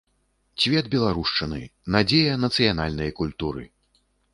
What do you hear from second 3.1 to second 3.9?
культуры!